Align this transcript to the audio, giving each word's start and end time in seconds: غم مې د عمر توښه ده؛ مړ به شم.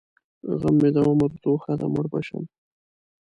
غم 0.59 0.75
مې 0.81 0.89
د 0.95 0.97
عمر 1.07 1.31
توښه 1.43 1.73
ده؛ 1.79 1.87
مړ 1.93 2.05
به 2.11 2.19
شم. 2.27 2.43